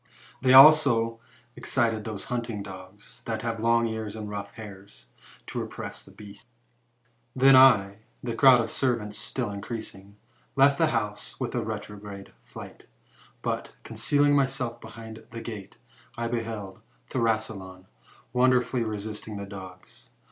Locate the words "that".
3.25-3.43